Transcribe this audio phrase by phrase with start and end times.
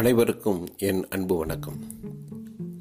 [0.00, 1.78] அனைவருக்கும் என் அன்பு வணக்கம்.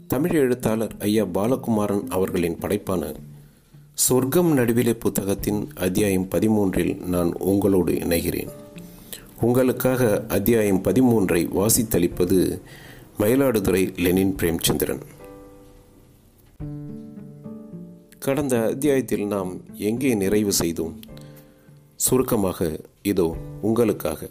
[0.08, 3.16] தமிழ் எழுத்தாளர் ஐயா பாலகுமாரன் அவர்களின் படைப்பான
[3.94, 8.48] சொர்க்கம் நடுவிலே புத்தகத்தின் அத்தியாயம் பதிமூன்றில் நான் உங்களோடு இணைகிறேன்.
[9.42, 12.62] உங்களுக்காக அத்தியாயம் பதிமூன்றை வாசித்தளிப்பது
[13.20, 15.02] மயிலாடுதுறை லெனின் பிரேம்சந்திரன்.
[18.20, 21.00] கடந்த அத்தியாயத்தில் நாம் எங்கே நிறைவு செய்தோம்?
[21.96, 24.30] சுருக்கமாக இதோ உங்களுக்காக.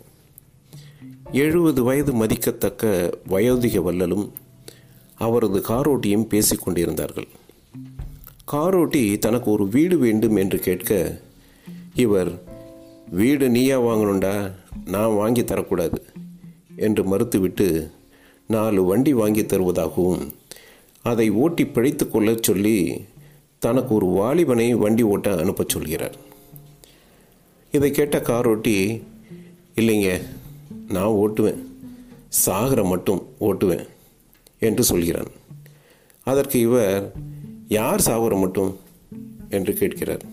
[1.33, 4.31] எழுபது வயது மதிக்கத்தக்க வயோதிக வல்லலும்
[5.15, 7.29] அவரது காரோட்டியும் பேசிக்கொண்டிருந்தார்கள்
[8.53, 11.21] காரோட்டி தனக்கு ஒரு வீடு வேண்டும் என்று கேட்க
[11.95, 12.43] இவர்
[13.11, 14.53] வீடு நீயா வாங்கணுண்டா
[14.87, 16.03] நான் வாங்கி தரக்கூடாது
[16.77, 17.91] என்று மறுத்துவிட்டு
[18.47, 20.31] நாலு வண்டி வாங்கி தருவதாகவும்
[21.03, 23.05] அதை ஓட்டி பிழைத்து கொள்ள சொல்லி
[23.59, 26.15] தனக்கு ஒரு வாலிபனை வண்டி ஓட்ட அனுப்பச் சொல்கிறார்.
[27.73, 29.03] இதை கேட்ட காரோட்டி
[29.75, 30.23] இல்லைங்க
[30.89, 31.63] நான் ஓட்டுவேன்.
[32.47, 33.87] சாகர மட்டும் ஓட்டுவேன்
[34.59, 35.27] என்று சொல்கிறான்.
[36.25, 37.13] அதற்கு இவர்
[37.69, 38.77] யார் சாகர மட்டும்?
[39.51, 40.25] என்று கேட்கிறார்.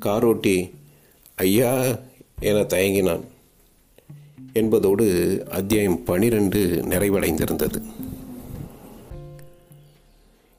[0.00, 0.70] காரோட்டி
[1.34, 1.98] ஐயா
[2.40, 3.20] என தயங்கினான்.
[4.52, 7.82] என்பதோடு அத்தியாயம் பனிரெண்டு நிறைவடைந்திருந்தது.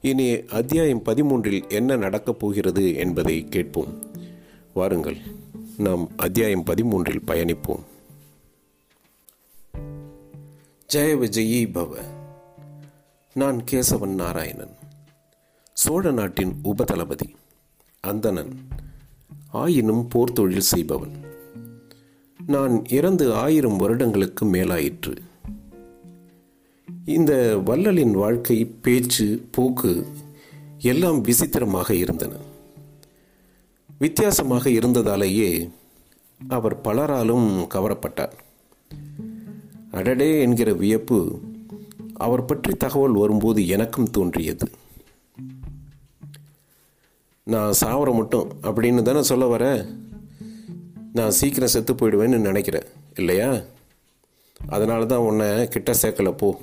[0.02, 4.02] இனி அத்தியாயம் பதிமூன்றில் என்ன நடக்கப் போகிறது என்பதை கேட்போம்.
[4.74, 5.16] வாருங்கள்
[5.76, 7.80] நாம் அத்தியாயம் பதிமூன்றில் பயணிப்போம்.
[10.94, 11.96] ஜெய விஜயி பவ.
[13.34, 14.76] நான் கேசவன் நாராயணன்.
[15.72, 17.34] சோழ நாட்டின் உபதளபதி
[18.00, 18.68] அந்தணன்.
[19.52, 21.12] ஆயினும் போர் தொழில் செய்பவன்.
[22.46, 25.16] நான் இறந்து ஆயிரம் வருடங்களுக்கு மேலாயிற்று.
[27.04, 30.06] இந்த வள்ளலின் வாழ்க்கை பேச்சு போக்கு
[30.78, 32.34] எல்லாம் விசித்திரமாக இருந்தன.
[33.98, 35.70] வித்தியாசமாக இருந்ததாலேயே
[36.48, 38.48] அவர் பலராலும் கவரப்பட்டார்.
[39.90, 41.40] அடடே என்கிற வியப்பு
[42.14, 44.70] அவர் பற்றி தகவல் வரும்போது எனக்கும் தோன்றியது.
[47.44, 49.86] நான் சாவர மட்டும் அப்படின்னு தானே சொல்ல வர?
[51.12, 52.82] நான் சீக்கிரம் செத்து போயிடுவேன்னு நினைக்கிறேன்
[53.16, 53.60] இல்லையா?
[54.68, 56.60] அதனால தான் உன்னை கிட்ட சேர்க்கல போ.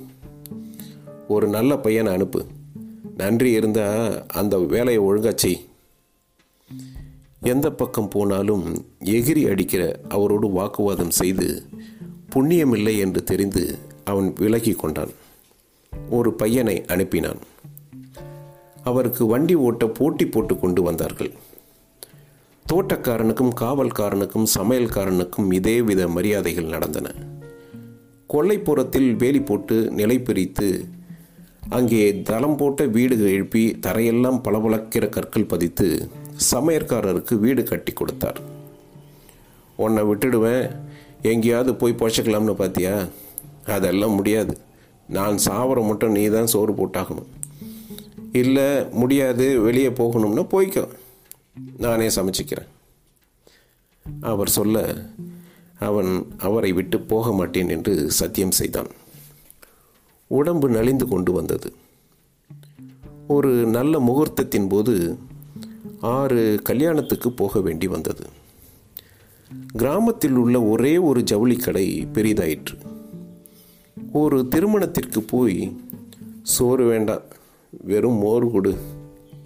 [1.28, 2.46] ஒரு நல்ல பையனை அனுப்பு.
[3.16, 5.66] நன்றி இருந்தால் அந்த வேலையை ஒழுங்கா செய்.
[7.40, 11.62] எந்த பக்கம் போனாலும் எகிரி அடிக்கிற அவரோடு வாக்குவாதம் செய்து
[12.38, 15.12] புண்ணியமில்லை என்று தெரிந்து அவன் விலகி கொண்டான்.
[16.10, 17.40] ஒரு பையனை அனுப்பினான்.
[18.82, 21.32] அவருக்கு வண்டி ஓட்ட போட்டி போட்டு கொண்டு வந்தார்கள்.
[22.72, 27.14] தோட்டக்காரனுக்கும் காவல்காரனுக்கும் சமையல்காரனுக்கும் இதே வித மரியாதைகள் நடந்தன.
[28.34, 30.84] கொல்லைப்புறத்தில் வேலி போட்டு நிலை பிரித்து
[31.68, 36.08] அங்கே தளம் போட்ட வீடு எழுப்பி தரையெல்லாம் பளபளக்கிற கற்கள் பதித்து
[36.50, 38.40] சமையற்காரருக்கு வீடு கட்டி கொடுத்தார்.
[39.76, 40.66] உன்னை விட்டுடுவேன்.
[41.22, 43.10] எங்கேயாவது போய் பொழைச்சிக்கலாம்னு பார்த்தியா?
[43.66, 44.58] அதெல்லாம் முடியாது.
[45.08, 47.26] நான் சாவர மட்டும் நீ தான் சோறு போட்டாகணும்.
[48.32, 50.88] இல்லை முடியாது வெளியே போகணும்னா போய்க்கோ.
[51.78, 52.66] நானே சமைச்சிக்கிறேன்.
[54.20, 54.94] அவர் சொல்ல
[55.78, 58.86] அவன் அவரை விட்டு போக மாட்டேன் என்று சத்தியம் செய்தான்.
[60.26, 61.72] உடம்பு நலிந்து கொண்டு வந்தது.
[63.26, 65.18] ஒரு நல்ல முகூர்த்தத்தின் போது
[66.00, 68.37] ஆறு கல்யாணத்துக்கு போக வேண்டி வந்தது.
[69.72, 72.78] கிராமத்தில் உள்ள ஒரே ஒரு ஜவுளி கடை பெரிதாயிற்று.
[74.12, 75.76] ஒரு திருமணத்திற்கு போய்
[76.42, 77.22] சோறு வேண்டாம்
[77.70, 78.76] வெறும் மோர் கொடு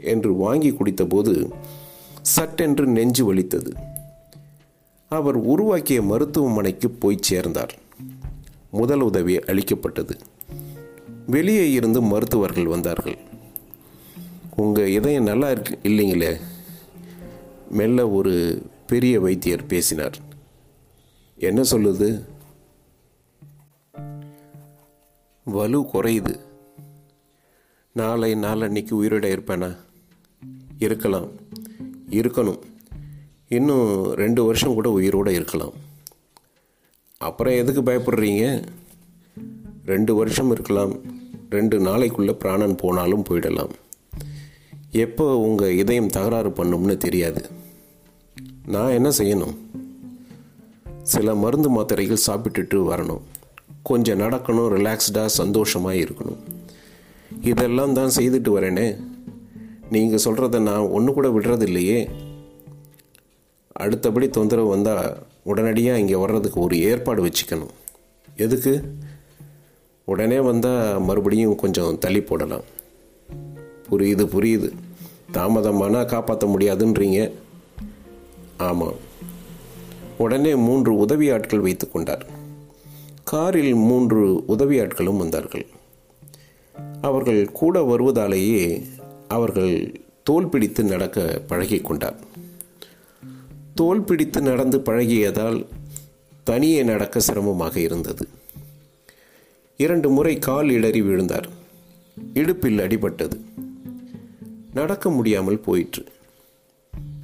[0.02, 1.50] என்று வாங்கி குடித்தபோது
[2.22, 3.72] சட்டென்று நெஞ்சு வலித்தது.
[5.08, 7.78] அவர் உருவாக்கிய மருத்துவமனைக்கு போய் சேர்ந்தார்.
[8.70, 10.16] முதல் உதவி அளிக்கப்பட்டது.
[11.26, 13.18] வெளியே இருந்து மருத்துவர்கள் வந்தார்கள்.
[14.56, 16.40] உங்கள் இதயம் நல்லா இருக்கு இல்லைங்களே?
[17.70, 20.18] மெல்ல ஒரு பெரிய வைத்தியர் பேசினார்.
[21.36, 22.24] என்ன சொல்லுது?
[25.44, 26.40] வலு குறையுது.
[27.92, 29.76] நாளை நாளன்னைக்கு உயிரோட இருப்பேனா?
[30.78, 31.28] இருக்கலாம்.
[32.10, 32.58] இருக்கணும்.
[33.48, 35.72] இன்னும் ரெண்டு வருஷம் கூட உயிரோடு இருக்கலாம்.
[37.18, 38.66] அப்புறம் எதுக்கு பயப்படுறீங்க?
[39.86, 40.96] ரெண்டு வருஷம் இருக்கலாம்.
[41.50, 43.70] ரெண்டு நாளைக்குள்ளே பிராணன் போனாலும் போயிடலாம்.
[44.90, 47.60] எப்போ உங்கள் இதயம் தகராறு பண்ணும்னு தெரியாது.
[48.66, 49.56] நான் என்ன செய்யணும்?
[51.02, 53.20] சில மருந்து மாத்திரைகள் சாப்பிட்டுட்டு வரணும்.
[53.82, 56.36] கொஞ்சம் நடக்கணும் ரிலாக்ஸ்டாக சந்தோஷமாக இருக்கணும்.
[57.42, 58.96] இதெல்லாம் தான் செய்துட்டு வரேனே.
[59.90, 62.10] நீங்கள் சொல்கிறத நான் ஒன்று கூட விடுறது இல்லையே
[63.72, 67.70] அடுத்தபடி தொந்தரவு வந்தால் உடனடியாக இங்கே வர்றதுக்கு ஒரு ஏற்பாடு வச்சுக்கணும்.
[68.36, 68.94] எதுக்கு?
[70.04, 72.62] உடனே வந்தால் மறுபடியும் கொஞ்சம் தள்ளி போடலாம்.
[73.90, 74.72] புரியுது புரியுது.
[75.32, 77.30] தாமதமானால் காப்பாற்ற முடியாதுன்றீங்க.
[78.56, 79.10] ஆமாம்
[80.18, 82.26] உடனே மூன்று உதவி ஆட்கள் வைத்து கொண்டார்.
[83.24, 85.66] காரில் மூன்று உதவியாட்களும் வந்தார்கள்.
[87.00, 88.82] அவர்கள் கூட வருவதாலேயே
[89.28, 92.16] அவர்கள் தோல் பிடித்து நடக்க பழகி கொண்டார்.
[93.74, 95.66] தோல் பிடித்து நடந்து பழகியதால்
[96.44, 98.28] தனியே நடக்க சிரமமாக இருந்தது.
[99.76, 101.48] இரண்டு முறை கால் இடறி விழுந்தார்.
[102.34, 103.40] இடுப்பில் அடிபட்டது.
[104.74, 106.04] நடக்க முடியாமல் போயிற்று.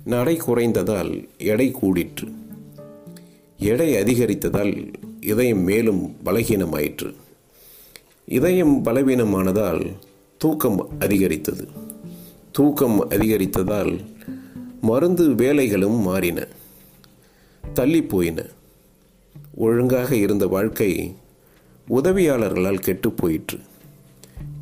[0.09, 2.33] நடை குறைந்ததால் எடை கூடிற்று.
[3.59, 7.15] எடை அதிகரித்ததால் இதயம் மேலும் பலகீனமாயிற்று.
[8.27, 9.93] இதயம் பலவீனமானதால்
[10.39, 11.69] தூக்கம் அதிகரித்தது.
[12.53, 14.05] தூக்கம் அதிகரித்ததால்
[14.81, 16.47] மருந்து வேலைகளும் மாறின.
[17.75, 18.45] தள்ளி போயின.
[19.55, 21.15] ஒழுங்காக இருந்த வாழ்க்கை
[21.89, 23.59] உதவியாளர்களால் கெட்டு போயிற்று.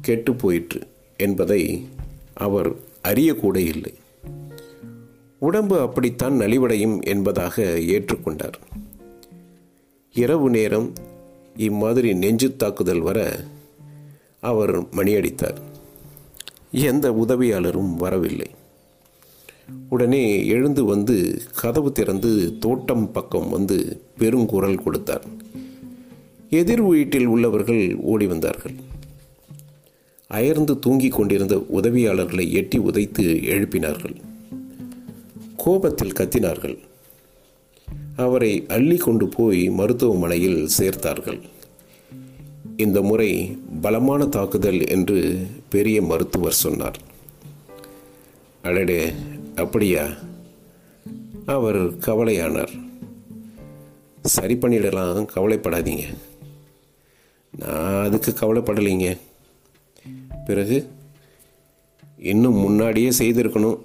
[0.00, 1.88] கெட்டு போயிற்று என்பதை
[2.34, 3.94] அவர் அறியக்கூட இல்லை.
[5.38, 8.52] உடம்பு அப்படித்தான் நலிவடையும் என்பதாக ஏற்றுக்கொண்டார்.
[10.12, 10.92] இரவு நேரம்
[11.56, 13.44] இம்மாதிரி நெஞ்சு தாக்குதல் வர
[14.40, 15.56] அவர் மணியடித்தார்.
[16.72, 18.50] எந்த உதவியாளரும் வரவில்லை.
[19.88, 25.24] உடனே எழுந்து வந்து கதவு திறந்து தோட்டம் பக்கம் வந்து பெருங்குரல் கொடுத்தார்.
[26.50, 28.74] எதிர் வீட்டில் உள்ளவர்கள் ஓடி வந்தார்கள்.
[30.26, 34.14] அயர்ந்து தூங்கிக் கொண்டிருந்த உதவியாளர்களை எட்டி உதைத்து எழுப்பினார்கள்.
[35.56, 36.78] கோபத்தில் கத்தினார்கள்.
[38.16, 41.40] அவரை அள்ளி கொண்டு போய் மருத்துவமனையில் சேர்த்தார்கள்.
[42.76, 46.98] இந்த முறை பலமான தாக்குதல் என்று பெரிய மருத்துவர் சொன்னார்.
[48.62, 49.12] அடடே
[49.54, 50.06] அப்படியா?
[51.46, 52.84] அவர் கவலையானார்.
[54.22, 56.02] சரி பண்ணிடலாம் கவலைப்படாதீங்க.
[57.58, 59.16] நான் அதுக்கு கவலைப்படலைங்க.
[60.46, 60.88] பிறகு
[62.18, 63.78] இன்னும் முன்னாடியே செய்திருக்கணும்.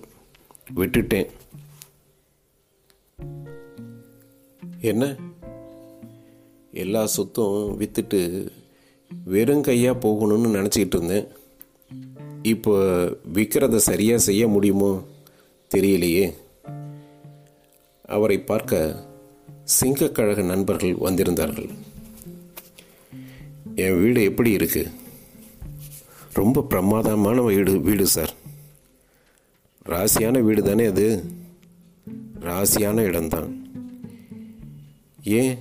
[0.76, 1.28] விட்டுட்டேன்.
[4.82, 5.16] என்ன?
[6.72, 8.50] எல்லா சொத்தும் விற்றுட்டு
[9.26, 11.28] வெறும் கையாக போகணும்னு நினச்சிக்கிட்டு இருந்தேன்.
[12.42, 12.82] இப்போ
[13.34, 15.04] விற்கிறத சரியாக செய்ய முடியுமோ
[15.76, 16.34] தெரியலையே.
[18.06, 19.06] அவரை பார்க்க
[19.64, 21.70] சிங்கக்கழக நண்பர்கள் வந்திருந்தார்கள்.
[23.76, 24.88] என் வீடு எப்படி இருக்கு?
[26.34, 28.34] ரொம்ப பிரமாதமான வீடு வீடு சார்.
[29.84, 31.24] ராசியான வீடு தானே அது?
[32.40, 33.61] ராசியான இடம்தான்.
[35.24, 35.58] ஏன்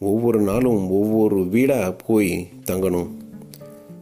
[0.00, 3.08] ஒவ்வொரு நாளும் ஒவ்வொரு வீடாக போய் தங்கணும்?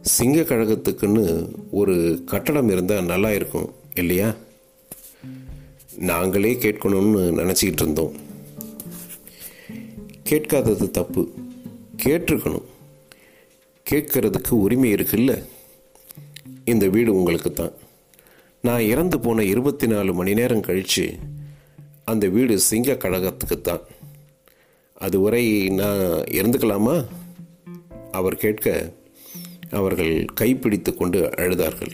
[0.01, 4.35] சிங்க கழகத்துக்குன்னு ஒரு கட்டடம் இருந்தால் நல்லா இருக்கும் இல்லையா?
[5.97, 8.11] நாங்களே கேட்கணும்னு நினச்சிக்கிட்டு இருந்தோம்.
[10.23, 11.31] கேட்காதது தப்பு.
[12.03, 12.63] கேட்டிருக்கணும்.
[13.89, 15.43] கேட்கறதுக்கு உரிமை இருக்குல்ல?
[16.65, 17.71] இந்த வீடு உங்களுக்கு தான்.
[18.61, 21.13] நான் இறந்து போன இருபத்தி நாலு மணி நேரம் கழித்து
[22.05, 23.81] அந்த வீடு சிங்க கழகத்துக்கு தான்.
[24.99, 25.97] அதுவரை நான்
[26.37, 27.05] இருந்துக்கலாமா?
[28.11, 28.93] அவர் கேட்க
[29.71, 31.93] அவர்கள் கைப்பிடித்து கொண்டு அழுதார்கள்.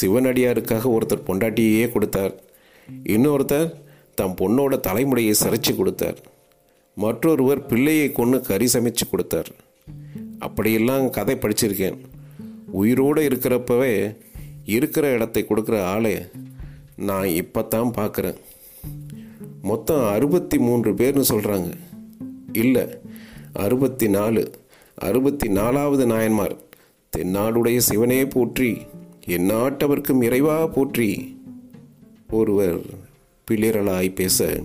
[0.00, 2.34] சிவனடியாருக்காக ஒருத்தர் பொண்டாட்டியே கொடுத்தார்.
[3.04, 3.74] இன்னொருத்தர்
[4.14, 6.18] தம் பொண்ணோட தலைமுடியை சிரைச்சி கொடுத்தார்.
[6.94, 9.50] மற்றொருவர் பிள்ளையை கொண்டு கறி சமைச்சு கொடுத்தார்.
[10.38, 11.98] அப்படியெல்லாம் கதை படிச்சிருக்கேன்.
[12.72, 14.16] உயிரோடு இருக்கிறப்பவே
[14.64, 16.14] இருக்கிற இடத்தை கொடுக்குற ஆளை
[16.96, 18.38] நான் இப்போ தான் பார்க்குறேன்.
[19.64, 21.72] மொத்தம் அறுபத்தி மூன்று பேர்னு சொல்கிறாங்க
[22.52, 22.86] இல்லை
[23.52, 24.50] அறுபத்தி நாலு
[24.94, 26.56] அறுபத்தி நாலாவது நாயன்மார்
[27.16, 28.78] தென்னாடுடைய சிவனே போற்றி
[29.26, 31.38] எந்நாட்டவர்க்கும் இறைவா போற்றி.
[32.30, 32.80] ஒருவர்
[33.50, 34.62] பிளிரலாய் பேச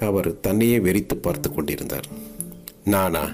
[0.00, 2.06] அவர் தன்னையே வெறித்து பார்த்து கொண்டிருந்தார்.
[2.84, 3.24] நானா?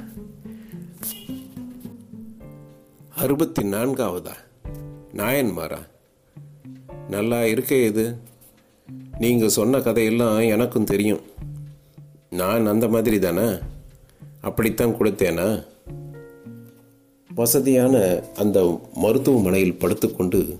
[3.16, 4.36] அறுபத்தி நான்காவதா
[5.16, 5.78] நாயன்மாரா?
[7.08, 8.16] நல்லா இருக்கே இது.
[9.18, 11.20] நீங்கள் சொன்ன கதையெல்லாம் எனக்கும் தெரியும்.
[12.30, 13.58] நான் அந்த மாதிரி தானே?
[14.40, 15.66] அப்படித்தான் கொடுத்தேனா?
[17.34, 20.58] வசதியான அந்த மருத்துவமனையில் படுத்துக்கொண்டு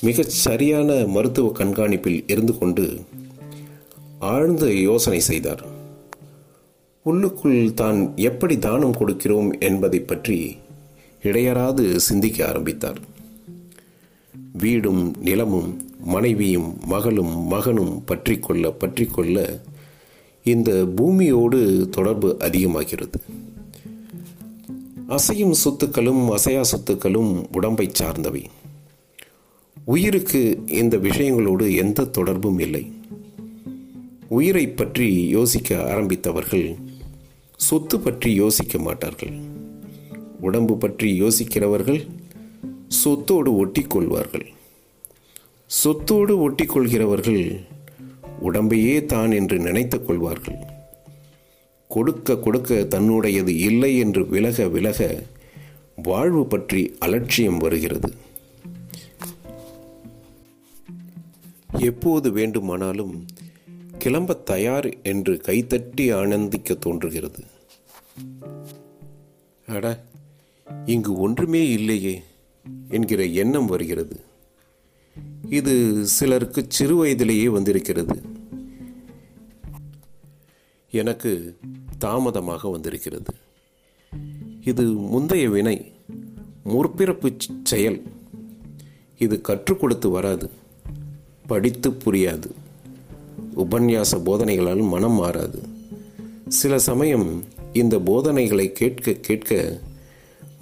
[0.00, 3.00] மிகச் சரியான மருத்துவ கண்காணிப்பில் இருந்து கொண்டு
[4.18, 5.64] ஆழ்ந்த யோசனை செய்தார்.
[7.02, 10.56] உள்ளுக்குள் தான் எப்படி தானம் கொடுக்கிறோம் என்பதை பற்றி
[11.22, 12.98] இடையறாது சிந்திக்க ஆரம்பித்தார்.
[14.52, 19.62] வீடும் நிலமும் மனைவியும் மகளும் மகனும் பற்றி கொள்ள பற்றி கொள்ள
[20.44, 23.20] இந்த பூமியோடு தொடர்பு அதிகமாகிறது.
[25.08, 28.44] அசையும் சொத்துக்களும் அசையா சொத்துக்களும் உடம்பை சார்ந்தவை.
[29.84, 32.92] உயிருக்கு இந்த விஷயங்களோடு எந்த தொடர்பும் இல்லை.
[34.28, 36.74] உயிரை பற்றி யோசிக்க ஆரம்பித்தவர்கள்
[37.56, 39.32] சொத்து பற்றி யோசிக்க மாட்டார்கள்.
[40.40, 42.08] உடம்பு பற்றி யோசிக்கிறவர்கள்
[42.92, 44.46] சொத்தோடு ஒட்டிக்கொள்வார்கள்.
[45.84, 47.64] சொத்தோடு ஒட்டிக்கொள்கிறவர்கள்
[48.42, 50.58] உடம்பையே தான் என்று நினைத்துக் கொள்வார்கள்.
[51.88, 55.22] கொடுக்க கொடுக்க தன்னுடையது இல்லை என்று விலக விலக
[56.02, 58.14] வாழ்வு பற்றி அலட்சியம் வருகிறது.
[61.78, 63.26] எப்போது வேண்டுமானாலும்
[63.98, 67.44] கிளம்ப தயார் என்று கைத்தட்டி ஆனந்திக்க தோன்றுகிறது.
[69.66, 70.04] அட
[70.86, 72.22] இங்கு ஒன்றுமே இல்லையே.
[72.88, 74.20] என்கிற எண்ணம் வருகிறது.
[75.48, 78.22] இது சிலருக்கு சிறு வயதிலேயே வந்திருக்கிறது.
[80.90, 81.56] எனக்கு
[81.98, 83.34] தாமதமாக வந்திருக்கிறது.
[84.64, 85.92] இது முந்தைய வினை
[86.64, 88.02] முற்பிறப்பு செயல்.
[89.18, 90.50] இது கற்றுக் கொடுத்து வராது
[91.46, 92.50] படித்து புரியாது.
[93.56, 95.62] உபன்யாச போதனைகளால் மனம் மாறாது.
[96.48, 97.42] சில சமயம்
[97.72, 99.80] இந்த போதனைகளை கேட்க கேட்க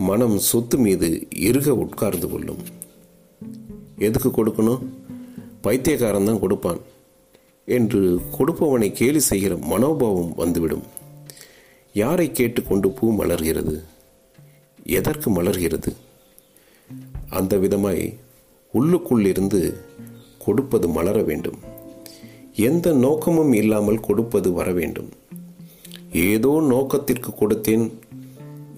[0.00, 2.57] மனம் சொத்து மீது இறுக உட்கார்ந்து கொள்ளும்.
[3.99, 4.78] எதுக்கு கொடுக்கணும்?
[5.61, 6.78] பைத்தியக்காரன் தான் கொடுப்பான்.
[7.66, 10.83] என்று கொடுப்பவனை கேலி செய்கிற மனோபாவம் வந்துவிடும்.
[11.92, 13.85] யாரை கேட்டுக்கொண்டு பூ மலர்கிறது?
[14.85, 15.92] எதற்கு மலர்கிறது?
[17.30, 18.14] அந்த விதமாய்
[18.75, 19.75] உள்ளுக்குள்ளிருந்து
[20.38, 21.59] கொடுப்பது மலர வேண்டும்.
[22.54, 25.09] எந்த நோக்கமும் இல்லாமல் கொடுப்பது வர வேண்டும்.
[26.12, 27.90] ஏதோ நோக்கத்திற்கு கொடுத்தேன்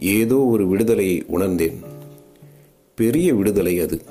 [0.02, 1.80] ஏதோ ஒரு விடுதலையை உணர்ந்தேன்.
[2.94, 4.02] பெரிய விடுதலை அது.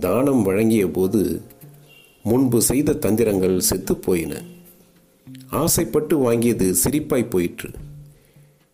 [0.00, 1.40] தானம் வழங்கிய போது
[2.22, 4.42] முன்பு செய்த தந்திரங்கள் செத்துப் போயின.
[5.48, 7.70] ஆசைப்பட்டு வாங்கியது சிரிப்பாய் போயிற்று.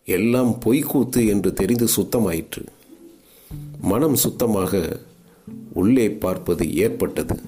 [0.05, 2.65] எல்லாம் பொய்க்கூத்து என்று தெரிந்து சுத்தமாயிற்று.
[3.81, 5.01] மனம் சுத்தமாக
[5.73, 7.41] உள்ளே பார்ப்பது ஏற்பட்டது.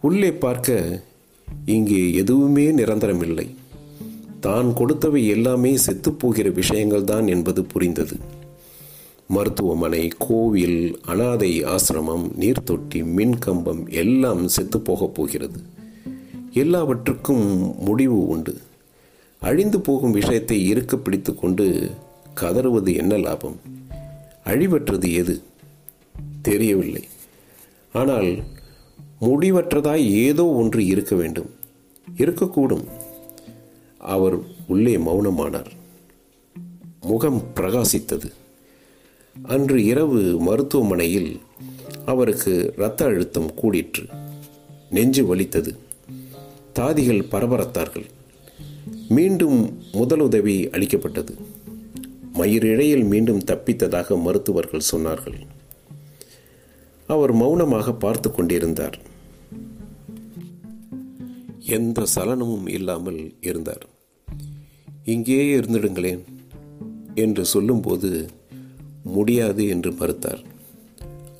[0.00, 1.02] உள்ளே பார்க்க
[1.66, 3.54] இங்கே எதுவுமே நிரந்தரமில்லை.
[4.44, 8.16] தான் கொடுத்தவை எல்லாமே செத்துப்போகிற விஷயங்கள் தான் என்பது புரிந்தது.
[9.28, 15.60] மருத்துவமனை கோவில் அனாதை ஆசிரமம் நீர்த்தொட்டி மின்கம்பம் எல்லாம் செத்துப்போகப் போகிறது.
[16.52, 18.58] எல்லாவற்றுக்கும் முடிவு உண்டு.
[19.40, 21.90] அழிந்து போகும் விஷயத்தை இருக்க பிடித்து கொண்டு
[22.40, 23.56] கதறுவது என்ன லாபம்?
[24.44, 25.42] அழிவற்றது எது?
[26.42, 27.04] தெரியவில்லை.
[27.92, 28.42] ஆனால்
[29.20, 31.50] முடிவற்றதாய் ஏதோ ஒன்று இருக்க வேண்டும்.
[32.16, 32.84] இருக்கக்கூடும்.
[34.04, 35.70] அவர் உள்ளே மௌனமானார்.
[37.00, 38.32] முகம் பிரகாசித்தது.
[39.42, 41.40] அன்று இரவு மருத்துவமனையில்
[42.06, 44.08] அவருக்கு இரத்த அழுத்தம் கூடிற்று.
[44.90, 45.76] நெஞ்சு வலித்தது.
[46.74, 48.04] தாதிகள் பரபரத்தார்கள்.
[49.08, 51.34] மீண்டும் முதலுதவி அளிக்கப்பட்டது.
[52.34, 55.46] மயிரிழையில் மீண்டும் தப்பித்ததாக மருத்துவர்கள் சொன்னார்கள்.
[57.06, 58.98] அவர் மௌனமாக பார்த்து கொண்டிருந்தார்.
[61.58, 63.92] எந்த சலனமும் இல்லாமல் இருந்தார்.
[65.04, 66.20] இங்கேயே இருந்துடுங்களேன்
[67.14, 68.28] என்று சொல்லும்போது
[69.04, 70.44] முடியாது என்று மறுத்தார்.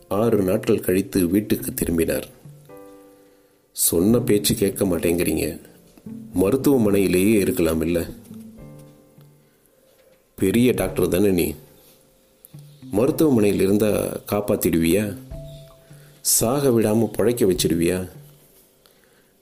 [0.09, 2.29] ஆறு நாட்கள் கழித்து வீட்டுக்கு திரும்பினார்.
[3.73, 5.61] சொன்ன பேச்சு கேட்க மாட்டேங்கிறீங்க.
[6.35, 8.05] மருத்துவமனையிலேயே இருக்கலாம் இல்லை?
[10.37, 11.55] பெரிய டாக்டர் தானே நீ.
[12.91, 15.19] மருத்துவமனையில் இருந்தால் காப்பாற்றிடுவியா
[16.21, 18.09] சாக விடாமல் பழைக்க வச்சிடுவியா?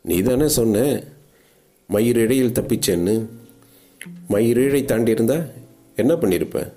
[0.03, 1.03] நீ தானே சொன்ன
[1.89, 3.27] மயிரிடையில் தப்பிச்சேன்னு.
[4.31, 5.45] மயிரீழை தாண்டி இருந்தா
[5.97, 6.73] என்ன பண்ணியிருப்ப?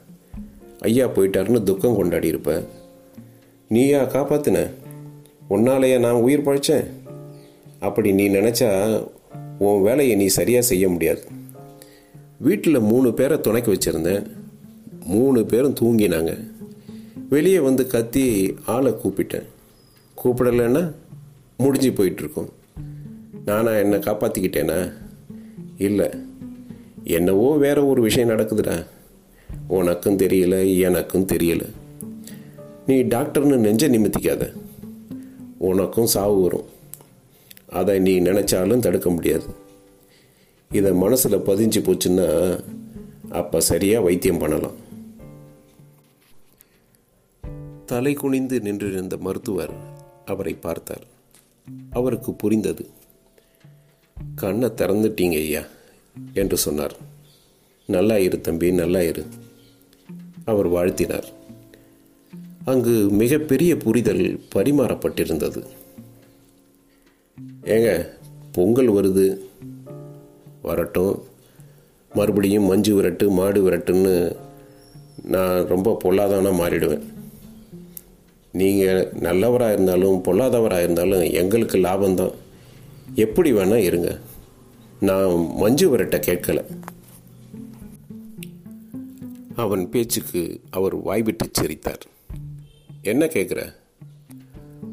[0.80, 2.68] ஐயா போயிட்டாருன்னு துக்கம் கொண்டாடி இருப்ப
[3.70, 4.70] நீயா காப்பாத்தின?
[5.50, 6.88] உன்னாலேயே நான் உயிர் பழைச்சேன்?
[7.80, 9.04] அப்படி நீ நினச்சா
[9.60, 11.24] உன் வேலையை நீ சரியாக செய்ய முடியாது.
[12.38, 14.32] வீட்டில் மூணு பேரை துணைக்க வச்சுருந்தேன்.
[15.06, 16.52] மூணு பேரும் தூங்கினாங்க.
[17.30, 19.46] வெளியே வந்து கத்தி ஆளை கூப்பிட்டேன்.
[20.24, 20.92] கூப்பிடலைன்னா
[21.58, 22.50] முடிஞ்சு போயிட்டுருக்கோம்
[23.46, 24.94] நானா என்னை காப்பாற்றிக்கிட்டேனா
[25.78, 26.10] இல்லை.
[27.08, 28.86] என்னவோ வேற ஒரு விஷயம் நடக்குதுடா.
[29.68, 31.70] உனக்கும் தெரியல எனக்கும் தெரியல.
[32.88, 34.54] நீ டாக்டர்னு நெஞ்ச நிமித்திக்காத.
[35.58, 36.66] உனக்கும் சாவு வரும்.
[37.70, 39.44] அதை நீ நினச்சாலும் தடுக்க முடியாது.
[40.72, 42.60] இதை மனசில் பதிஞ்சு போச்சுன்னா
[43.30, 44.84] அப்போ சரியாக வைத்தியம் பண்ணலாம்.
[47.86, 49.72] தலை குனிந்து நின்றிருந்த மருத்துவர்
[50.26, 51.04] அவரை பார்த்தார்.
[51.90, 52.90] அவருக்கு புரிந்தது.
[54.36, 55.62] கண்ணை திறந்துட்டீங்க ஐயா.
[56.34, 56.96] என்று சொன்னார்.
[57.86, 59.26] நல்லா இரு தம்பி நல்லா இரு.
[60.46, 61.24] அவர் வாழ்த்தினார்.
[62.66, 65.64] அங்கு மிகப்பெரிய புரிதல் பரிமாறப்பட்டிருந்தது.
[67.64, 68.10] ஏங்க
[68.52, 69.38] பொங்கல் வருது.
[70.62, 71.24] வரட்டும்.
[72.14, 74.36] மறுபடியும் மஞ்சு விரட்டு மாடு விரட்டுன்னு
[75.24, 77.04] நான் ரொம்ப பொல்லாதவனாக மாறிடுவேன்.
[78.52, 82.34] நீங்கள் நல்லவராக இருந்தாலும் பொல்லாதவராக இருந்தாலும் எங்களுக்கு லாபம்தான்.
[83.16, 84.20] எப்படி வேணால் இருங்க.
[85.00, 86.78] நான் மஞ்சு வரட்ட கேட்கல.
[89.56, 92.06] அவன் பேச்சுக்கு அவர் வாய்விட்டு சிரித்தார்.
[93.02, 93.74] என்ன கேட்குற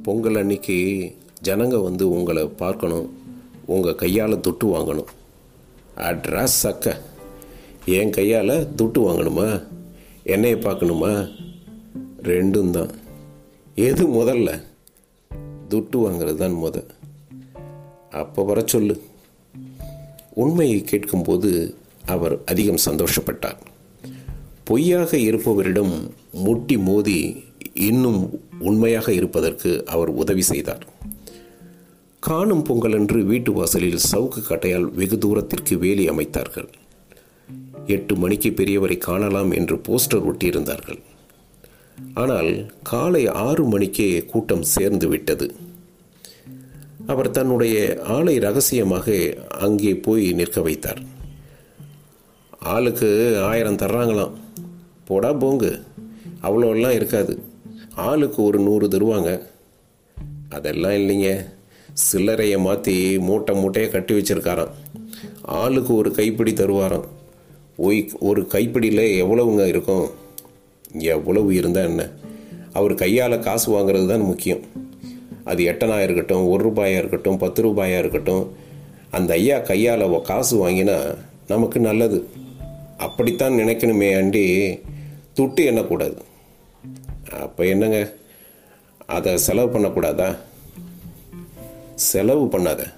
[0.03, 1.11] பொங்கல் அன்னைக்கு
[1.45, 3.19] ஜனங்க வந்து உங்களை பார்க்கணும்.
[3.67, 5.07] உங்கள் கையால் தொட்டு வாங்கணும்.
[5.97, 7.01] அட்ரஸ் சக்க.
[7.87, 9.67] என் கையால் துட்டு வாங்கணுமா?
[10.23, 11.33] என்னைய பார்க்கணுமா?
[12.23, 12.91] ரெண்டும் தான்.
[13.75, 14.63] எது முதல்ல?
[15.69, 16.85] துட்டு வாங்குறது தான் முத.
[18.11, 19.03] அப்போ வர சொல்லு.
[20.35, 23.61] உண்மையை கேட்கும்போது அவர் அதிகம் சந்தோஷப்பட்டார்.
[24.65, 30.87] பொய்யாக இருப்பவரிடம் முட்டி மோதி இன்னும் உண்மையாக இருப்பதற்கு அவர் உதவி செய்தார்.
[32.21, 36.69] காணும் பொங்கலன்று வீட்டு வாசலில் சவுக்கு கட்டையால் வெகு தூரத்திற்கு வேலி அமைத்தார்கள்.
[37.87, 41.01] எட்டு மணிக்கு பெரியவரை காணலாம் என்று போஸ்டர் ஒட்டியிருந்தார்கள்.
[42.15, 45.55] ஆனால் காலை ஆறு மணிக்கே கூட்டம் சேர்ந்து விட்டது.
[47.07, 51.03] அவர் தன்னுடைய ஆளை ரகசியமாக அங்கே போய் நிற்க வைத்தார்.
[52.59, 54.33] ஆளுக்கு ஆயிரம் தர்றாங்களாம்.
[55.05, 55.83] போடா போங்கு.
[56.43, 57.43] அவ்வளோலாம் இருக்காது.
[57.95, 59.43] ஆளுக்கு ஒரு நூறு தருவாங்க.
[60.49, 61.47] அதெல்லாம் இல்லைங்க.
[62.13, 64.71] சில்லறையை மாற்றி மூட்டை மூட்டையை கட்டி வச்சிருக்காராம்.
[65.43, 67.05] ஆளுக்கு ஒரு கைப்பிடி தருவாராம்.
[67.79, 70.11] ஒய் ஒரு கைப்பிடியில் எவ்வளவுங்க இருக்கும்?
[70.93, 72.09] எவ்வளவு இருந்தால் என்ன?
[72.73, 74.82] அவர் கையால் காசு வாங்குறது தான் முக்கியம்.
[75.45, 78.53] அது எட்டனாக இருக்கட்டும் ஒரு ரூபாயாக இருக்கட்டும் பத்து ரூபாயாக இருக்கட்டும்
[79.11, 81.19] அந்த ஐயா கையால் காசு வாங்கினா
[81.49, 82.29] நமக்கு நல்லது.
[82.97, 84.81] அப்படித்தான் நினைக்கணுமே அண்டி
[85.37, 86.17] துட்டு எண்ணக்கூடாது.
[87.33, 88.13] அப்போ என்னங்க?
[89.07, 90.37] அதை செலவு பண்ணக்கூடாதா?
[91.95, 92.93] செலவு பண்ணாத.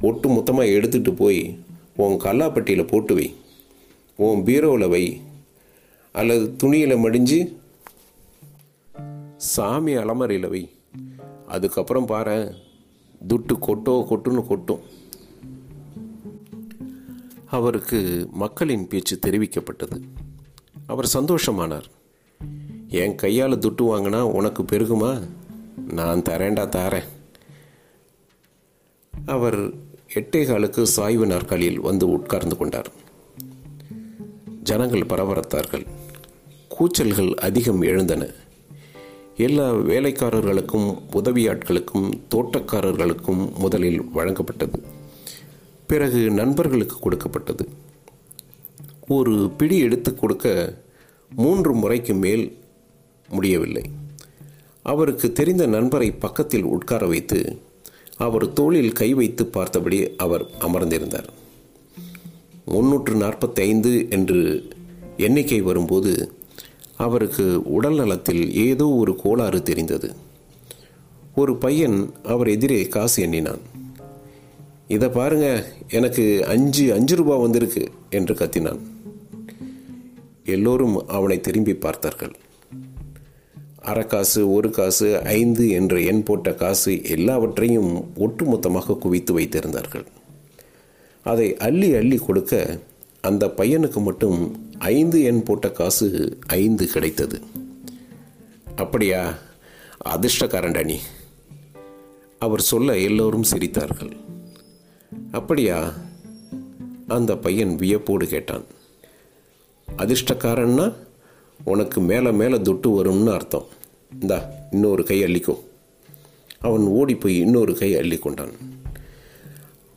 [0.00, 1.58] ஒட்டு மொத்தமாக எடுத்துகிட்டு போய்
[1.96, 3.34] உன் கல்லாப்பட்டியில் போட்டு வை.
[4.16, 5.20] உன் பீரோவில் வை.
[6.12, 7.56] அல்லது துணியில் மடிஞ்சு
[9.36, 10.68] சாமி அலமறையில் வை.
[11.48, 12.54] அதுக்கப்புறம் பாரு
[13.28, 14.80] துட்டு கொட்டோ கொட்டுன்னு கொட்டும்.
[17.44, 20.02] அவருக்கு மக்களின் பேச்சு தெரிவிக்கப்பட்டது.
[20.86, 21.84] அவர் சந்தோஷமானார்.
[22.88, 25.28] என் கையால் துட்டு வாங்கினா உனக்கு பெருகுமா?
[25.92, 27.04] நான் தரேண்டா தாரேன்.
[29.26, 29.72] அவர்
[30.14, 32.92] எட்டேகாலுக்கு சாய்வு நாற்காலியில் வந்து உட்கார்ந்து கொண்டார்.
[34.62, 35.86] ஜனங்கள் பரபரத்தார்கள்.
[36.68, 38.26] கூச்சல்கள் அதிகம் எழுந்தன.
[39.38, 44.82] எல்லா வேலைக்காரர்களுக்கும் உதவியாட்களுக்கும் தோட்டக்காரர்களுக்கும் முதலில் வழங்கப்பட்டது.
[45.86, 47.68] பிறகு நண்பர்களுக்கு கொடுக்கப்பட்டது.
[49.08, 50.74] ஒரு பிடி எடுத்து கொடுக்க
[51.36, 52.56] மூன்று முறைக்கு மேல்
[53.28, 53.82] முடியவில்லை.
[54.82, 57.58] அவருக்கு தெரிந்த நண்பரை பக்கத்தில் உட்கார வைத்து
[58.16, 61.28] அவர் தோளில் கை வைத்து பார்த்தபடி அவர் அமர்ந்திருந்தார்.
[62.64, 64.68] முன்னூற்று நாற்பத்தைந்து என்று
[65.16, 66.32] எண்ணிக்கை வரும்போது
[66.98, 70.12] அவருக்கு உடல் நலத்தில் ஏதோ ஒரு கோளாறு தெரிந்தது.
[71.34, 73.58] ஒரு பையன் அவர் எதிரே காசு எண்ணினான்.
[74.88, 75.48] இதை பாருங்க
[75.90, 78.78] எனக்கு அஞ்சு அஞ்சு ரூபா வந்திருக்கு என்று கத்தினான்.
[80.44, 82.34] எல்லோரும் அவனை திரும்பி பார்த்தார்கள்.
[83.84, 90.06] அரைக்காசு ஒரு காசு ஐந்து என்ற எண் போட்ட காசு எல்லாவற்றையும் ஒட்டுமொத்தமாக குவித்து வைத்திருந்தார்கள்.
[91.24, 92.78] அதை அள்ளி அள்ளி கொடுக்க
[93.20, 97.40] அந்த பையனுக்கு மட்டும் ஐந்து எண் போட்ட காசு ஐந்து கிடைத்தது.
[98.76, 99.38] அப்படியா?
[100.04, 100.98] அதிர்ஷ்டக்காரன்டா நீ
[102.38, 104.16] அவர் சொல்ல எல்லோரும் சிரித்தார்கள்.
[105.32, 105.92] அப்படியா?
[107.06, 108.64] அந்த பையன் வியப்போடு கேட்டான்.
[109.98, 110.94] அதிர்ஷ்டக்காரன்னா?
[111.64, 113.66] உனக்கு மேலே மேலே துட்டு வரும்னு அர்த்தம்.
[114.20, 115.58] இந்தா இன்னொரு கை அள்ளிக்கோ.
[116.60, 118.52] அவன் ஓடி போய் இன்னொரு கை அள்ளி கொண்டான்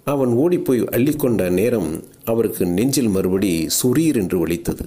[0.03, 4.85] அவன் ஓடிப்போய் அள்ளிக்கொண்ட நேரம் அவருக்கு நெஞ்சில் மறுபடி சுரீர் என்று ஒழித்தது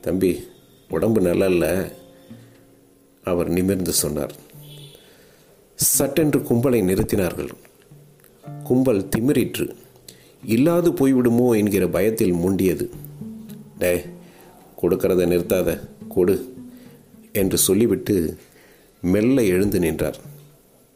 [0.00, 0.44] தம்பி
[0.90, 1.68] உடம்பு நல்லா இல்லை?
[3.24, 4.34] அவர் நிமிர்ந்து சொன்னார்.
[5.74, 7.48] சட்டென்று கும்பலை நிறுத்தினார்கள்.
[8.64, 9.74] கும்பல் திமிரிற்று.
[10.44, 12.90] இல்லாது போய்விடுமோ என்கிற பயத்தில் முண்டியது.
[13.78, 14.04] டே
[14.82, 15.80] கொடுக்கறத நிறுத்தாத.
[16.08, 16.54] கொடு
[17.32, 18.36] என்று சொல்லிவிட்டு
[19.00, 20.18] மெல்ல எழுந்து நின்றார்.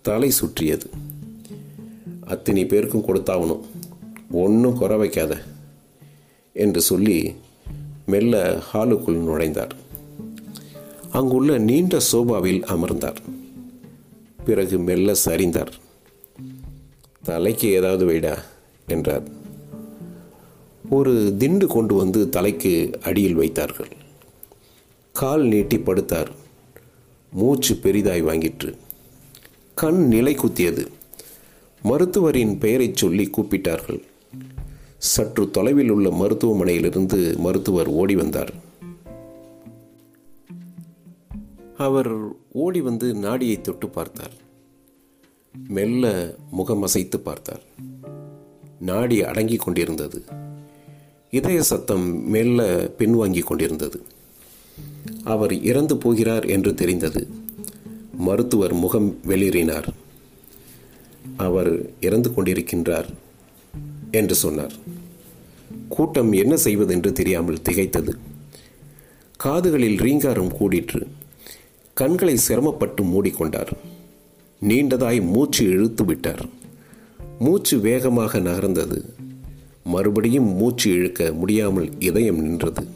[0.03, 0.91] தலை சுற்றியது.
[2.31, 3.61] அத்தனை பேருக்கும் கொடுத்தாகணும்
[4.31, 5.43] ஒன்றும் குறை வைக்காத
[6.53, 7.35] என்று சொல்லி
[8.07, 9.71] மெல்ல ஹாலுக்குள் நுழைந்தார்.
[11.13, 13.17] அங்குள்ள நீண்ட சோபாவில் அமர்ந்தார்.
[14.45, 15.73] பிறகு மெல்ல சரிந்தார்.
[17.23, 18.39] தலைக்கு ஏதாவது வைடா?
[18.87, 19.23] என்றார்.
[20.91, 23.89] ஒரு திண்டு கொண்டு வந்து தலைக்கு அடியில் வைத்தார்கள்.
[25.13, 26.29] கால் நீட்டி படுத்தார்.
[27.33, 28.77] மூச்சு பெரிதாய் வாங்கிற்று.
[29.75, 30.87] கண் நிலை குத்தியது.
[31.83, 34.03] மருத்துவரின் பெயரைச் சொல்லி கூப்பிட்டார்கள்.
[34.99, 38.53] சற்று தொலைவில் உள்ள மருத்துவமனையிலிருந்து மருத்துவர் ஓடி வந்தார்.
[41.77, 42.11] அவர்
[42.53, 44.33] ஓடி வந்து நாடியை தொட்டு பார்த்தார்.
[45.69, 47.63] மெல்ல முகமசைத்து பார்த்தார்.
[48.81, 50.25] நாடி அடங்கி கொண்டிருந்தது.
[51.31, 54.03] இதய சத்தம் மெல்ல பின்வாங்கி கொண்டிருந்தது.
[55.25, 57.29] அவர் இறந்து போகிறார் என்று தெரிந்தது.
[58.13, 59.89] மருத்துவர் முகம் வெளியேறினார்
[61.37, 63.09] அவர் இறந்து கொண்டிருக்கின்றார்
[64.11, 64.73] என்று சொன்னார்.
[65.89, 68.13] கூட்டம் என்ன செய்வதென்று தெரியாமல் திகைத்தது.
[69.37, 71.07] காதுகளில் ரீங்காரம் கூடிற்று.
[71.95, 73.73] கண்களை சிரமப்பட்டு மூடிக்கொண்டார்.
[74.61, 76.47] நீண்டதாய் மூச்சு இழுத்து விட்டார்.
[77.39, 79.05] மூச்சு வேகமாக நகர்ந்தது.
[79.85, 82.87] மறுபடியும் மூச்சு இழுக்க முடியாமல் இதயம் நின்றது.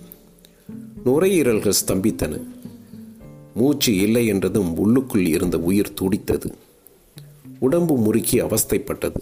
[1.05, 2.43] நுரையீரல்கள் ஸ்தம்பித்தன.
[3.55, 6.55] மூச்சு இல்லை என்றதும் உள்ளுக்குள் இருந்த உயிர் துடித்தது.
[7.64, 9.20] உடம்பு முறுக்கி அவஸ்தைப்பட்டது.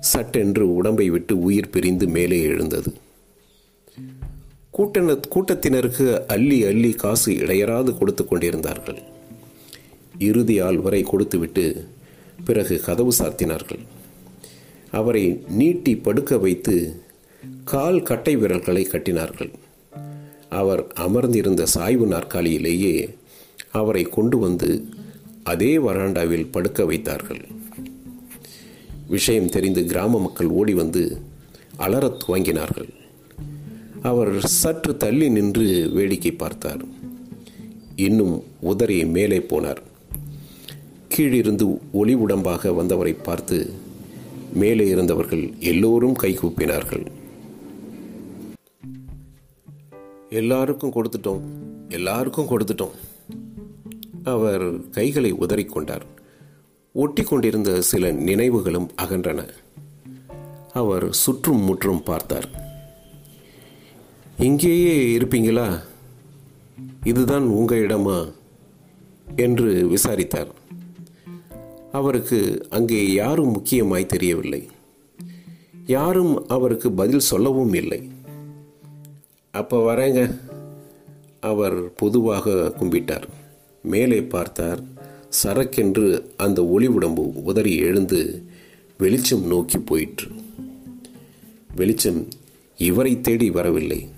[0.00, 2.90] சட்டென்று உடம்பை விட்டு உயிர் பிரிந்து மேலே எழுந்தது.
[4.70, 9.00] கூட்டண கூட்டத்தினருக்கு அள்ளி அள்ளி காசு இடையராது கொடுத்து கொண்டிருந்தார்கள்.
[10.18, 11.64] இறுதி ஆள் வரை கொடுத்துவிட்டு
[12.44, 13.82] பிறகு கதவு சாத்தினார்கள்.
[14.90, 16.76] அவரை நீட்டி படுக்க வைத்து
[17.64, 19.52] கால் கட்டை விரல்களை கட்டினார்கள்.
[20.48, 22.94] அவர் அமர்ந்திருந்த சாய்வு நாற்காலியிலேயே
[23.70, 24.70] அவரை கொண்டு வந்து
[25.44, 27.48] அதே வராண்டாவில் படுக்க வைத்தார்கள்.
[29.08, 31.18] விஷயம் தெரிந்து கிராம மக்கள் ஓடி வந்து
[31.78, 32.88] அலறத் துவங்கினார்கள்.
[34.02, 36.84] அவர் சற்று தள்ளி நின்று வேடிக்கை பார்த்தார்.
[37.96, 39.82] இன்னும் உதறி மேலே போனார்.
[41.08, 43.70] கீழிருந்து ஒளி உடம்பாக வந்தவரை பார்த்து
[44.52, 47.06] மேலே இருந்தவர்கள் எல்லோரும் கைகூப்பினார்கள்
[50.30, 51.40] எல்லாருக்கும் கொடுத்துட்டோம்.
[51.88, 52.90] எல்லாருக்கும் கொடுத்துட்டோம்.
[54.24, 56.00] அவர் கைகளை உதறிக்கொண்டார்.
[56.92, 59.48] ஒட்டி கொண்டிருந்த சில நினைவுகளும் அகன்றன.
[60.72, 62.48] அவர் சுற்றும் முற்றும் பார்த்தார்.
[64.38, 65.80] இங்கேயே இருப்பீங்களா?
[67.04, 68.32] இதுதான் உங்க இடமா?
[69.36, 70.48] என்று விசாரித்தார்.
[71.92, 74.68] அவருக்கு அங்கே யாரும் முக்கியமாய் தெரியவில்லை.
[75.86, 78.10] யாரும் அவருக்கு பதில் சொல்லவும் இல்லை.
[79.50, 80.40] அப்போ வரேங்க.
[81.40, 83.26] அவர் பொதுவாக கும்பிட்டார்.
[83.84, 84.82] மேலே பார்த்தார்.
[85.42, 88.42] சரக்கென்று அந்த ஒளி உடம்பு உதறி எழுந்து
[88.98, 90.28] வெளிச்சம் நோக்கி போயிற்று.
[91.76, 92.28] வெளிச்சம்
[92.78, 94.08] இவரை தேடி வரவில்லை.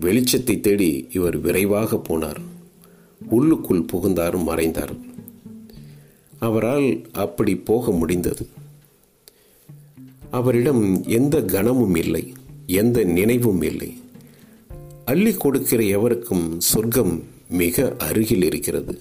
[0.00, 2.40] வெளிச்சத்தை தேடி இவர் விரைவாக போனார்.
[3.28, 4.94] உள்ளுக்குள் புகுந்தார் மறைந்தார்.
[6.38, 8.46] அவரால் அப்படி போக முடிந்தது.
[10.30, 12.32] அவரிடம் எந்த கனமும் இல்லை
[12.66, 13.96] எந்த நினைவும் இல்லை.
[15.04, 19.00] அள்ளி கொடுக்கிற எவருக்கும் சொர்க்கம் மிக அருகில் இருக்கிறது.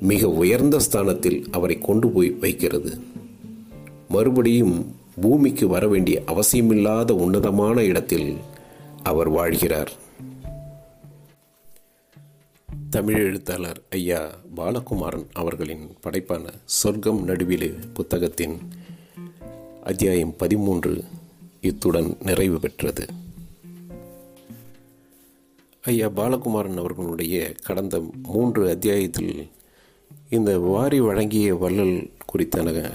[0.00, 2.98] மிக உயர்ந்த ஸ்தானத்தில் அவரை கொண்டு போய் வைக்கிறது.
[4.08, 8.36] மறுபடியும் பூமிக்கு வர வேண்டிய அவசியமில்லாத உன்னதமான இடத்தில்
[9.02, 9.86] அவர் வாழ்கிறார்.
[12.90, 18.58] தமிழ் எழுத்தாளர் ஐயா பாலகுமாரன் அவர்களின் படைப்பான சொர்க்கம் நடுவிலே புத்தகத்தின்
[19.84, 21.04] அத்தியாயம் பதிமூன்று
[21.60, 23.06] இத்துடன் நிறைவு பெற்றது.
[25.84, 29.50] ஐயா பாலகுமாரன் அவர்களுடைய கடந்த மூன்று அத்தியாயத்தில்
[30.30, 32.92] இந்த வாரி வழங்கிய வள்ளல் குறித்தான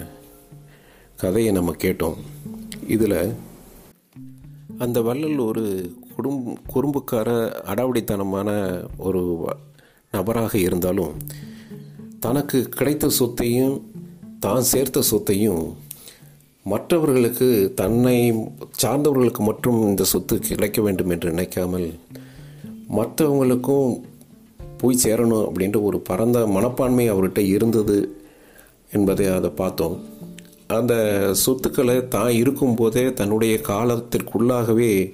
[1.17, 2.15] கதையை நம்ம கேட்டோம்.
[2.88, 3.34] இதில்
[4.78, 7.30] அந்த வள்ளல் ஒரு குடும் குறும்புக்கார
[7.65, 8.49] அடாவடித்தனமான
[8.97, 9.47] ஒரு
[10.12, 11.13] நபராக இருந்தாலும்
[12.19, 13.91] தனக்கு கிடைத்த சொத்தையும்
[14.39, 15.78] தான் சேர்த்த சொத்தையும்
[16.63, 18.34] மற்றவர்களுக்கு தன்னை
[18.82, 21.99] சார்ந்தவர்களுக்கு மட்டும் இந்த சொத்து கிடைக்க வேண்டும் என்று நினைக்காமல்
[22.97, 23.89] மற்றவங்களுக்கும்
[24.78, 27.97] போய் சேரணும் அப்படின்ற ஒரு பரந்த மனப்பான்மை அவர்கிட்ட இருந்தது
[28.91, 29.95] என்பதை அதை பார்த்தோம்.
[30.67, 30.93] அந்த
[31.34, 35.13] சொத்துக்களை தான் இருக்கும்போதே தன்னுடைய காலத்திற்குள்ளாகவே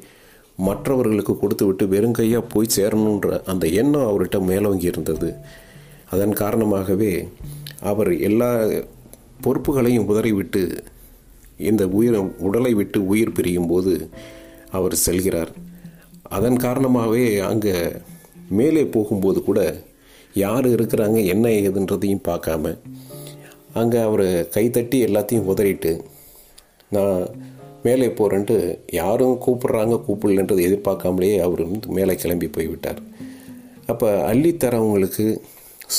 [0.58, 5.34] மற்றவர்களுக்கு கொடுத்து விட்டு வெறுங்கையாக போய் சேரணுன்ற அந்த எண்ணம் அவர்கிட்ட மேலோங்கி இருந்தது.
[6.10, 7.14] அதன் காரணமாகவே
[7.82, 8.50] அவர் எல்லா
[9.42, 10.84] பொறுப்புகளையும் உதறிவிட்டு
[11.58, 14.10] இந்த உயிர் உடலை விட்டு உயிர் பிரியும் போது
[14.72, 15.54] அவர் செல்கிறார்.
[16.30, 17.92] அதன் காரணமாகவே அங்கே
[18.50, 19.84] மேலே போகும்போது கூட
[20.34, 22.78] யார் இருக்கிறாங்க என்ன ஏதுன்றதையும் பார்க்காம
[23.74, 26.02] அங்கே அவர் கைத்தட்டி எல்லாத்தையும் உதறிட்டு
[26.90, 27.30] நான்
[27.84, 33.02] மேலே போகிறேன்ட்டு யாரும் கூப்பிட்றாங்க கூப்பிடலன்றது எதிர்பார்க்காமலேயே அவர் வந்து மேலே கிளம்பி போய்விட்டார்.
[33.86, 35.42] அப்போ அள்ளித்தரவங்களுக்கு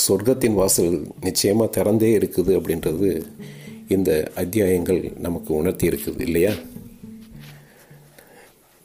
[0.07, 3.25] சொர்க்கத்தின் வாசல் நிச்சயமாக திறந்தே இருக்குது அப்படின்றது
[3.87, 6.51] இந்த அத்தியாயங்கள் நமக்கு உணர்த்தி இருக்குது இல்லையா?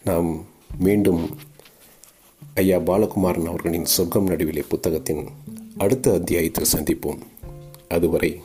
[0.05, 0.47] நாம்
[0.79, 1.37] மீண்டும்
[2.55, 5.29] ஐயா பாலகுமாரன் அவர்களின் சொர்க்கம் நடுவிலே புத்தகத்தின்
[5.79, 7.19] அடுத்த அத்தியாயத்தில் சந்திப்போம்.
[7.89, 8.41] அதுவரை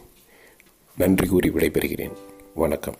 [0.97, 2.11] நன்றி கூறி விடைபெறுகிறேன்.
[2.55, 2.95] வணக்கம்.